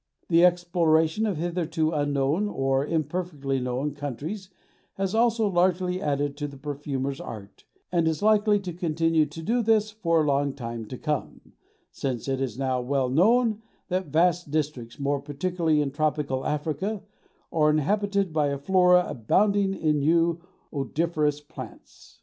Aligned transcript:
The 0.29 0.43
exploration 0.43 1.27
of 1.27 1.37
hitherto 1.37 1.91
unknown 1.91 2.47
or 2.47 2.83
imperfectly 2.87 3.59
known 3.59 3.93
countries 3.93 4.49
has 4.95 5.13
also 5.13 5.47
largely 5.47 6.01
added 6.01 6.35
to 6.37 6.47
the 6.47 6.57
perfumer's 6.57 7.21
art, 7.21 7.65
and 7.91 8.07
is 8.07 8.23
likely 8.23 8.59
to 8.61 8.73
continue 8.73 9.27
to 9.27 9.43
do 9.43 9.61
this 9.61 9.91
for 9.91 10.21
a 10.21 10.25
long 10.27 10.53
time 10.53 10.87
to 10.87 10.97
come, 10.97 11.53
since 11.91 12.27
it 12.27 12.41
is 12.41 12.57
now 12.57 12.81
well 12.81 13.09
known 13.09 13.61
that 13.89 14.07
vast 14.07 14.49
districts, 14.49 14.99
more 14.99 15.19
particularly 15.21 15.81
in 15.81 15.91
tropical 15.91 16.47
Africa, 16.47 17.03
are 17.51 17.69
inhabited 17.69 18.33
by 18.33 18.47
a 18.47 18.57
flora 18.57 19.05
abounding 19.07 19.75
in 19.75 19.99
new 19.99 20.41
odoriferous 20.73 21.41
plants. 21.41 22.19